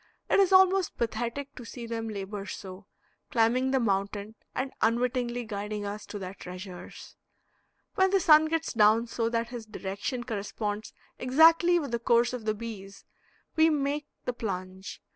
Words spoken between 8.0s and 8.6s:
the sun